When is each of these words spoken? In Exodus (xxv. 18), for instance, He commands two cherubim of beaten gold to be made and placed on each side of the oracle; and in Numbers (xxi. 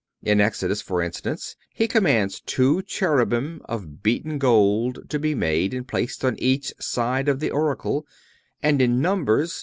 In 0.23 0.41
Exodus 0.41 0.81
(xxv. 0.81 0.85
18), 0.85 0.85
for 0.87 1.01
instance, 1.03 1.55
He 1.75 1.87
commands 1.87 2.39
two 2.41 2.81
cherubim 2.81 3.61
of 3.65 4.01
beaten 4.01 4.39
gold 4.39 5.07
to 5.11 5.19
be 5.19 5.35
made 5.35 5.75
and 5.75 5.87
placed 5.87 6.25
on 6.25 6.39
each 6.39 6.73
side 6.79 7.29
of 7.29 7.39
the 7.39 7.51
oracle; 7.51 8.07
and 8.63 8.81
in 8.81 8.99
Numbers 8.99 9.51
(xxi. 9.51 9.59